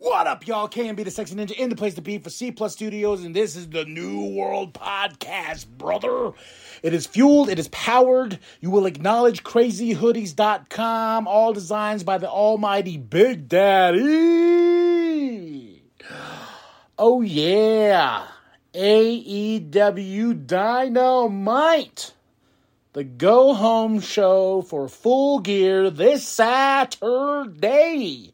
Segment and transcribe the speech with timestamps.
[0.00, 0.68] What up, y'all?
[0.68, 3.56] KMB the Sexy Ninja in the place to be for C Plus Studios, and this
[3.56, 6.30] is the New World Podcast, brother.
[6.84, 8.38] It is fueled, it is powered.
[8.60, 13.98] You will acknowledge crazyhoodies.com, all designs by the almighty Big Daddy.
[16.96, 18.28] Oh, yeah.
[18.74, 22.12] AEW Dynamite.
[22.92, 28.32] The go home show for full gear this Saturday.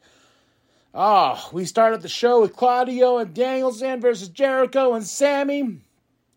[0.96, 5.80] Oh, we started the show with Claudio and Danielson versus Jericho and Sammy.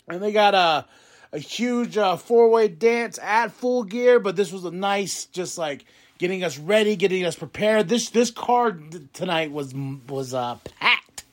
[0.08, 0.88] And they got a,
[1.32, 5.60] a huge uh, four way dance at full gear, but this was a nice, just
[5.60, 5.86] like
[6.18, 7.88] getting us ready, getting us prepared.
[7.88, 11.26] This this card tonight was was uh, packed.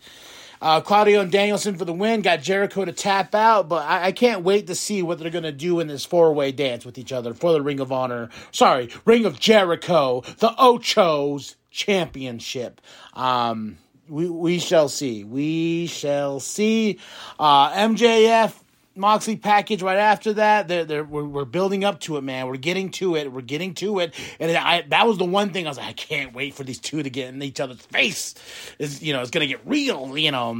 [0.60, 2.20] Uh, Claudio and Danielson for the win.
[2.20, 5.50] Got Jericho to tap out, but I, I can't wait to see what they're to
[5.50, 8.28] do in this four way dance with each other for the Ring of Honor.
[8.50, 12.80] Sorry, Ring of Jericho, the Ochos Championship.
[13.14, 15.24] Um, we we shall see.
[15.24, 17.00] We shall see.
[17.36, 18.54] Uh, MJF
[18.94, 20.68] Moxley package right after that.
[20.68, 22.46] They're, they're, we're, we're building up to it, man.
[22.46, 23.32] We're getting to it.
[23.32, 24.14] We're getting to it.
[24.38, 26.78] And I, that was the one thing I was like, I can't wait for these
[26.78, 28.36] two to get in each other's face.
[28.78, 30.16] Is you know, it's gonna get real.
[30.16, 30.50] You know.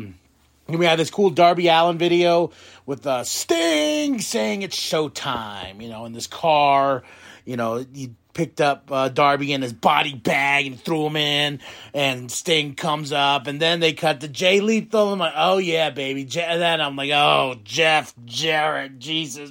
[0.66, 2.50] And we had this cool Darby Allin video
[2.86, 5.80] with uh, Sting saying it's showtime.
[5.80, 7.04] You know, in this car.
[7.44, 11.60] You know, he picked up uh, Darby in his body bag and threw him in,
[11.94, 15.12] and Sting comes up, and then they cut to Jay Lethal.
[15.12, 16.24] I'm like, oh yeah, baby.
[16.24, 16.42] Je-.
[16.42, 19.50] And then I'm like, oh Jeff Jarrett, Jesus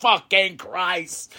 [0.00, 1.32] fucking Christ.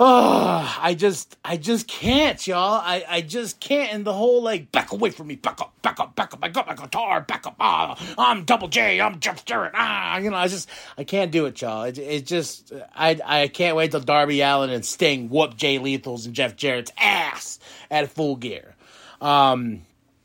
[0.00, 2.80] Oh, I just, I just can't, y'all.
[2.84, 3.92] I, I just can't.
[3.92, 6.40] And the whole like, back away from me, back up, back up, back up.
[6.42, 7.56] I got my guitar, back up.
[7.58, 9.00] Ah, I'm Double J.
[9.00, 9.72] I'm Jeff Jarrett.
[9.74, 11.82] Ah, you know, I just, I can't do it, y'all.
[11.84, 16.26] It, it just, I, I can't wait till Darby Allin and Sting whoop Jay Lethal's
[16.26, 17.58] and Jeff Jarrett's ass
[17.90, 18.74] at full gear.
[19.20, 19.82] Um,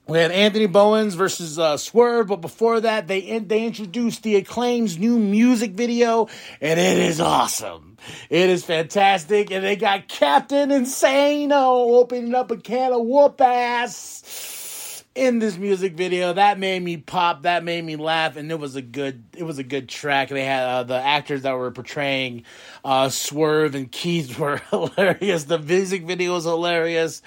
[0.08, 4.97] we had Anthony Bowens versus uh, Swerve, but before that, they they introduced the Acclaim's
[4.97, 6.28] new music video,
[6.59, 7.97] and it is awesome.
[8.30, 15.03] It is fantastic, and they got Captain Insano opening up a can of whoop ass
[15.16, 16.34] in this music video.
[16.34, 17.44] That made me pop.
[17.44, 20.30] That made me laugh, and it was a good it was a good track.
[20.30, 22.44] They had uh, the actors that were portraying
[22.84, 25.46] uh, Swerve and Keith were hilarious.
[25.46, 27.22] The music video was hilarious.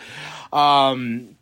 [0.52, 1.35] Um,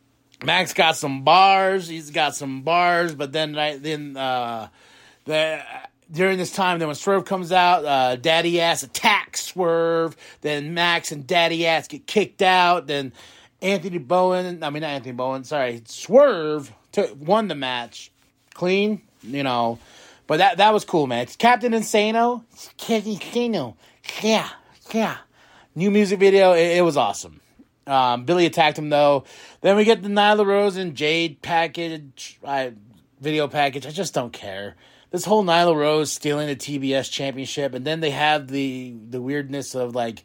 [0.45, 1.89] Max got some bars.
[1.89, 4.69] He's got some bars, but then then uh,
[5.25, 5.63] the
[6.11, 10.17] during this time, then when Swerve comes out, uh, Daddy Ass attacks Swerve.
[10.43, 12.87] Then Max and Daddy Ass get kicked out.
[12.87, 13.13] Then
[13.63, 18.11] Anthony Bowen, I mean not Anthony Bowen, sorry, Swerve took, won the match
[18.53, 19.79] clean, you know.
[20.27, 21.23] But that that was cool, man.
[21.23, 22.45] It's Captain Insano,
[22.77, 23.75] Captain Insano,
[24.23, 24.49] yeah,
[24.93, 25.17] yeah.
[25.75, 27.41] New music video, it, it was awesome.
[27.87, 29.25] Um, Billy attacked him though.
[29.61, 32.71] Then we get the Nyla Rose and Jade package, uh,
[33.21, 33.87] video package.
[33.87, 34.77] I just don't care.
[35.11, 39.75] This whole Nyla Rose stealing the TBS championship, and then they have the the weirdness
[39.75, 40.25] of like,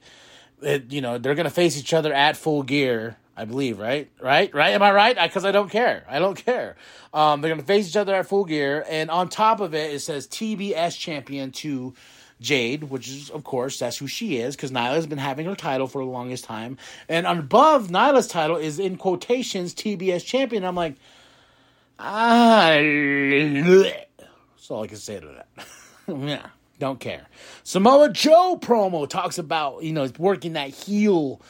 [0.62, 3.18] it, you know, they're gonna face each other at Full Gear.
[3.38, 4.10] I believe, right?
[4.20, 4.54] Right?
[4.54, 4.74] Right?
[4.74, 5.18] Am I right?
[5.18, 6.04] Because I, I, don't care.
[6.10, 6.76] I don't care.
[7.14, 10.00] Um, they're gonna face each other at Full Gear, and on top of it, it
[10.00, 11.94] says TBS champion to
[12.42, 15.88] Jade, which is, of course, that's who she is, because Nyla's been having her title
[15.88, 16.78] for the longest time.
[17.08, 20.64] And above Nyla's title is, in quotations, TBS champion.
[20.64, 20.96] I'm like,
[22.00, 22.78] ah,
[24.56, 25.48] that's all I can say to that.
[26.08, 26.48] yeah,
[26.80, 27.28] don't care.
[27.64, 31.42] Samoa Joe promo talks about, you know, working that heel,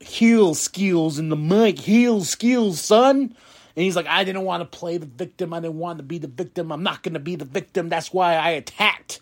[0.00, 3.34] heel skills in the mic, heel skills, son.
[3.76, 5.52] And he's like, I didn't want to play the victim.
[5.52, 6.72] I didn't want to be the victim.
[6.72, 7.88] I'm not going to be the victim.
[7.88, 9.20] That's why I attacked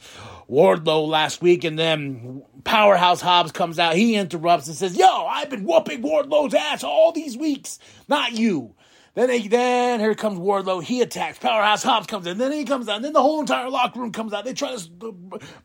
[0.50, 1.64] Wardlow last week.
[1.64, 3.94] And then Powerhouse Hobbs comes out.
[3.96, 7.78] He interrupts and says, Yo, I've been whooping Wardlow's ass all these weeks,
[8.08, 8.74] not you.
[9.18, 10.80] Then they, then here comes Wardlow.
[10.80, 11.40] He attacks.
[11.40, 12.38] Powerhouse Hobbs comes in.
[12.38, 12.94] Then he comes out.
[12.94, 14.44] And then the whole entire locker room comes out.
[14.44, 15.12] They try to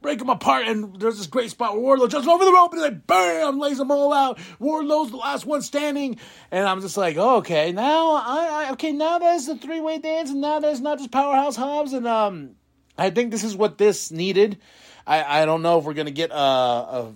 [0.01, 0.67] break him apart.
[0.67, 3.77] And there's this great spot where Wardlow jumps over the rope and like bam, lays
[3.77, 4.39] them all out.
[4.59, 6.17] Wardlow's the last one standing.
[6.49, 9.99] And I'm just like, oh, okay, now I, I okay now there's the three way
[9.99, 11.93] dance, and now there's not just Powerhouse Hobbs.
[11.93, 12.55] And um,
[12.97, 14.57] I think this is what this needed.
[15.05, 17.13] I, I don't know if we're gonna get a, a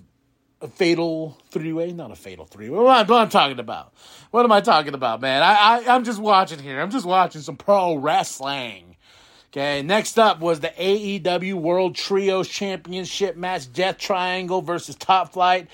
[0.60, 2.78] a fatal three way, not a fatal three way.
[2.78, 3.92] What, what am talking about?
[4.30, 5.42] What am I talking about, man?
[5.42, 5.54] I,
[5.86, 6.80] I I'm just watching here.
[6.80, 8.96] I'm just watching some pro wrestling.
[9.50, 15.68] Okay, next up was the AEW World Trios Championship match, Death Triangle versus Top Flight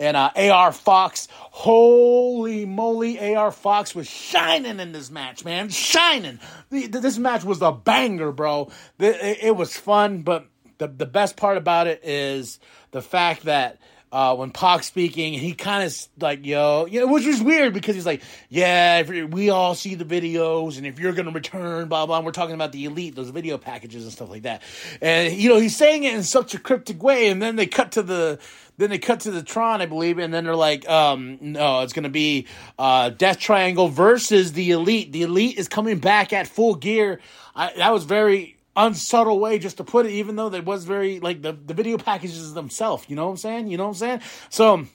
[0.00, 1.28] and uh, AR Fox.
[1.30, 6.40] Holy moly, AR Fox was shining in this match, man, shining.
[6.70, 8.72] This match was a banger, bro.
[8.98, 10.46] It was fun, but
[10.78, 12.58] the the best part about it is
[12.90, 13.78] the fact that
[14.12, 17.94] uh, when Pac speaking, he kind of like, yo, you know, which was weird because
[17.94, 22.16] he's like, yeah, we all see the videos, and if you're gonna return, blah blah.
[22.16, 24.62] And we're talking about the elite, those video packages and stuff like that,
[25.00, 27.92] and you know, he's saying it in such a cryptic way, and then they cut
[27.92, 28.38] to the.
[28.78, 31.92] Then they cut to the Tron, I believe, and then they're like, um, no, it's
[31.92, 32.46] going to be
[32.78, 35.12] uh, Death Triangle versus the Elite.
[35.12, 37.20] The Elite is coming back at full gear.
[37.54, 41.20] I, that was very unsubtle way just to put it, even though there was very
[41.20, 43.04] like the, the video packages themselves.
[43.08, 43.68] You know what I'm saying?
[43.68, 44.20] You know what I'm saying?
[44.48, 44.86] So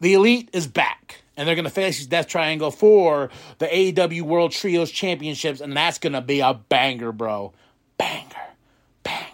[0.00, 1.22] the elite is back.
[1.36, 6.20] And they're gonna face Death Triangle for the AEW World Trios Championships, and that's gonna
[6.20, 7.54] be a banger, bro.
[7.96, 8.26] Banger.
[9.02, 9.26] Banger.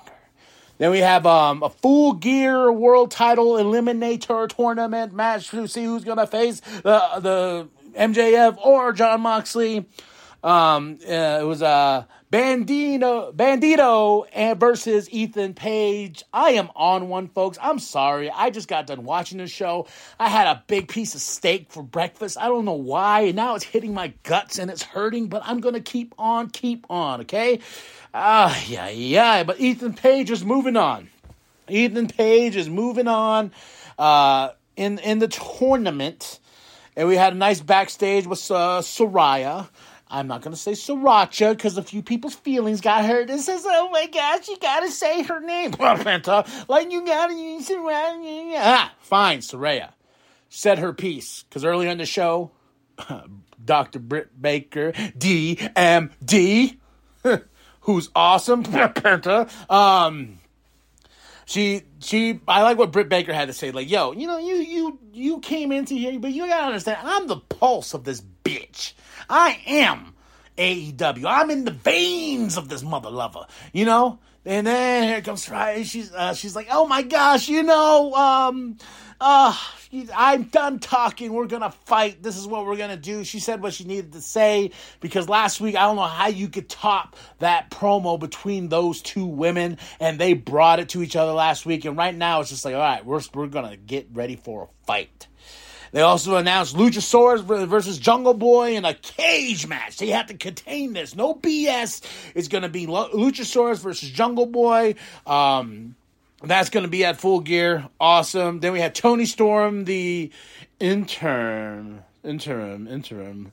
[0.79, 6.05] Then we have um, a full gear world title eliminator tournament match to see who's
[6.05, 7.69] gonna face the the
[7.99, 9.87] MJF or Jon Moxley.
[10.45, 16.25] Um, uh, it was a uh, Bandito, Bandito versus Ethan Page.
[16.33, 17.57] I am on one, folks.
[17.63, 18.29] I'm sorry.
[18.31, 19.87] I just got done watching the show.
[20.19, 22.37] I had a big piece of steak for breakfast.
[22.37, 23.21] I don't know why.
[23.21, 26.51] And now it's hitting my guts and it's hurting, but I'm going to keep on,
[26.51, 27.61] keep on, okay?
[28.13, 29.45] Ah, uh, yeah, yeah.
[29.45, 31.09] But Ethan Page is moving on.
[31.69, 33.53] Ethan Page is moving on
[34.01, 36.41] uh, in, in the tournament.
[36.97, 39.69] And we had a nice backstage with uh, Saraya.
[40.09, 43.29] I'm not going to say Sriracha because a few people's feelings got hurt.
[43.29, 45.75] It says, oh my gosh, you got to say her name.
[46.69, 48.55] Like you got to use Saraya.
[48.57, 49.93] Ah, fine, Saraya.
[50.49, 52.53] Said her piece because earlier in the show,
[53.65, 53.99] Dr.
[53.99, 56.77] Britt Baker, DMD,
[57.81, 60.39] who's awesome, Penta, um,
[61.47, 63.71] she she I like what Britt Baker had to say.
[63.71, 67.27] Like, yo, you know, you you you came into here, but you gotta understand, I'm
[67.27, 68.93] the pulse of this bitch.
[69.29, 70.15] I am
[70.59, 71.25] AEW.
[71.27, 74.19] I'm in the veins of this mother lover, you know?
[74.45, 75.83] And then here comes Friday.
[75.83, 78.77] She's uh, she's like, oh my gosh, you know, um,
[79.21, 79.57] uh,
[80.15, 81.33] I'm done talking.
[81.33, 82.23] We're gonna fight.
[82.23, 83.25] This is what we're gonna do.
[83.25, 84.71] She said what she needed to say
[85.01, 89.27] because last week I don't know how you could top that promo between those two
[89.27, 91.85] women, and they brought it to each other last week.
[91.85, 94.87] And right now it's just like, all right, we're we're gonna get ready for a
[94.87, 95.27] fight.
[95.93, 99.99] They also announced Luchasaurus versus Jungle Boy in a cage match.
[99.99, 101.15] They have to contain this.
[101.15, 102.03] No BS.
[102.35, 104.95] It's going to be Luchasaurus versus Jungle Boy.
[105.27, 105.97] Um,
[106.43, 107.89] that's going to be at full gear.
[107.99, 108.61] Awesome.
[108.61, 110.31] Then we had Toni Storm, the
[110.79, 113.53] interim, interim, interim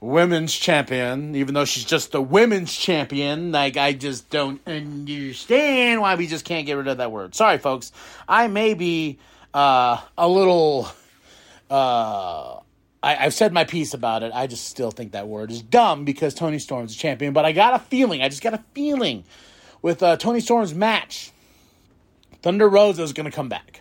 [0.00, 3.50] women's champion, even though she's just the women's champion.
[3.50, 7.34] Like, I just don't understand why we just can't get rid of that word.
[7.34, 7.90] Sorry, folks.
[8.28, 9.18] I may be
[9.52, 10.88] uh, a little
[11.72, 12.60] uh,
[13.02, 14.30] I, have said my piece about it.
[14.34, 17.32] I just still think that word is dumb because Toni Storm's a champion.
[17.32, 18.20] But I got a feeling.
[18.20, 19.24] I just got a feeling
[19.80, 21.32] with uh, Toni Storm's match.
[22.42, 23.80] Thunder Rosa is going to come back.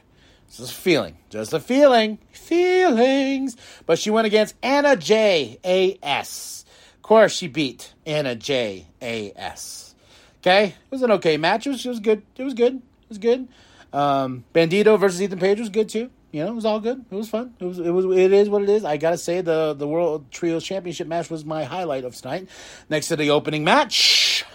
[0.55, 1.17] Just a feeling.
[1.29, 2.17] Just a feeling.
[2.31, 3.57] Feelings.
[3.85, 6.63] But she went against Anna Jay A S.
[6.95, 9.95] Of course, she beat Anna Jay A S.
[10.39, 11.67] Okay, it was an okay match.
[11.67, 12.23] It was, it was good.
[12.38, 12.75] It was good.
[12.75, 13.49] It was good.
[13.91, 17.04] Um, Bandito versus Ethan Page was good too you know, it was all good.
[17.12, 17.54] It was fun.
[17.60, 18.86] It was it was it is what it is.
[18.86, 22.48] I gotta say the the World Trios Championship match was my highlight of tonight.
[22.89, 24.46] Next to the opening match.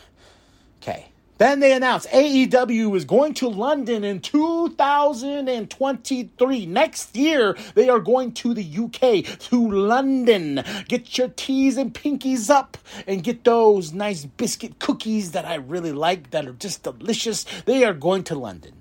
[0.82, 1.06] Okay.
[1.38, 6.64] Then they announced AEW is going to London in 2023.
[6.64, 10.64] Next year, they are going to the UK, to London.
[10.88, 15.92] Get your teas and pinkies up and get those nice biscuit cookies that I really
[15.92, 17.44] like that are just delicious.
[17.66, 18.72] They are going to London.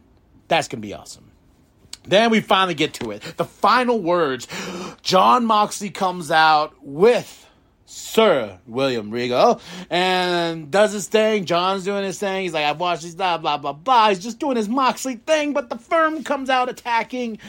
[0.47, 1.24] That's going to be awesome.
[2.07, 3.21] Then we finally get to it.
[3.37, 4.47] The final words.
[5.01, 7.45] Jon Moxley comes out with
[7.85, 11.45] Sir William Regal and does his thing.
[11.45, 12.43] Jon's doing his thing.
[12.43, 14.09] He's like, I've watched these, blah, blah, blah, blah.
[14.09, 17.39] He's just doing his Moxley thing, but the firm comes out attacking.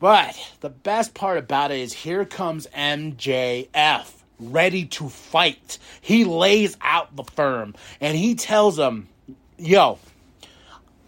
[0.00, 5.78] But the best part about it is here comes MJF ready to fight.
[6.00, 9.08] He lays out the firm and he tells them,
[9.56, 9.98] yo,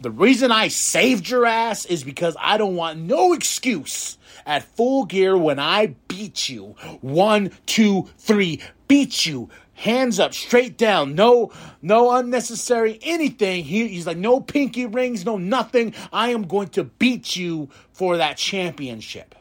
[0.00, 5.04] the reason I saved your ass is because I don't want no excuse at full
[5.04, 6.76] gear when I beat you.
[7.00, 9.48] One, two, three, beat you.
[9.74, 11.14] Hands up, straight down.
[11.14, 13.64] No, no unnecessary anything.
[13.64, 15.94] He, he's like, no pinky rings, no nothing.
[16.12, 19.34] I am going to beat you for that championship.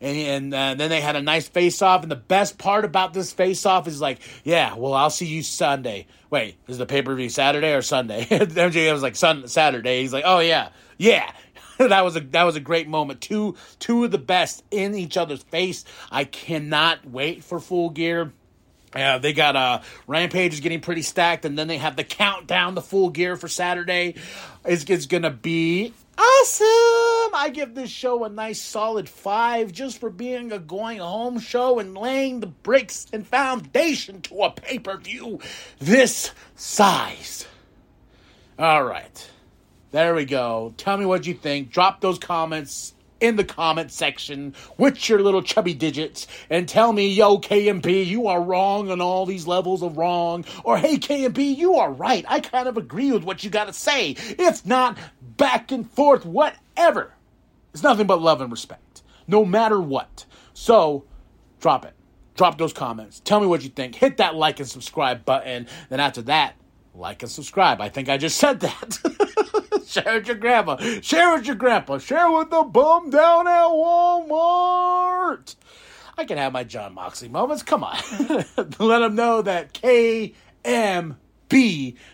[0.00, 2.02] And, and uh, then they had a nice face off.
[2.02, 5.42] And the best part about this face off is like, yeah, well, I'll see you
[5.42, 6.06] Sunday.
[6.30, 8.24] Wait, is the pay per view Saturday or Sunday?
[8.30, 10.02] MJF was like Sun Saturday.
[10.02, 11.30] He's like, oh yeah, yeah.
[11.78, 13.20] that was a that was a great moment.
[13.20, 15.84] Two two of the best in each other's face.
[16.10, 18.32] I cannot wait for Full Gear.
[18.94, 22.74] Yeah, they got uh Rampage is getting pretty stacked, and then they have the countdown,
[22.74, 24.14] the full gear for Saturday.
[24.64, 27.05] It's, it's gonna be awesome.
[27.34, 31.78] I give this show a nice solid five just for being a going home show
[31.78, 35.40] and laying the bricks and foundation to a pay per view
[35.78, 37.46] this size.
[38.58, 39.30] All right.
[39.92, 40.74] There we go.
[40.76, 41.70] Tell me what you think.
[41.70, 47.08] Drop those comments in the comment section with your little chubby digits and tell me,
[47.08, 50.44] yo, KMB, you are wrong on all these levels of wrong.
[50.64, 52.24] Or, hey, KMB, you are right.
[52.28, 54.16] I kind of agree with what you got to say.
[54.18, 54.98] If not,
[55.36, 57.12] back and forth, whatever.
[57.76, 60.24] It's nothing but love and respect, no matter what.
[60.54, 61.04] So,
[61.60, 61.92] drop it.
[62.34, 63.20] Drop those comments.
[63.20, 63.96] Tell me what you think.
[63.96, 65.66] Hit that like and subscribe button.
[65.90, 66.54] Then after that,
[66.94, 67.82] like and subscribe.
[67.82, 69.84] I think I just said that.
[69.86, 70.78] Share with your grandma.
[71.02, 71.98] Share with your grandpa.
[71.98, 75.54] Share with the bum down at Walmart.
[76.16, 77.62] I can have my Jon Moxley moments.
[77.62, 77.98] Come on.
[78.78, 80.34] Let them know that KMB,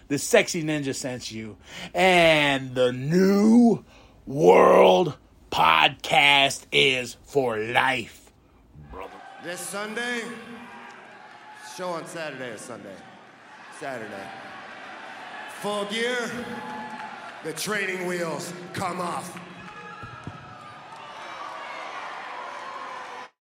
[0.09, 1.57] the sexy ninja, sent you.
[1.95, 3.85] And the new
[4.26, 5.19] world
[5.52, 8.32] podcast is for life,
[8.90, 9.12] brother.
[9.44, 10.23] This Sunday,
[11.76, 12.97] show on Saturday or Sunday?
[13.78, 14.26] Saturday.
[15.61, 16.30] Full gear,
[17.44, 19.38] the training wheels come off.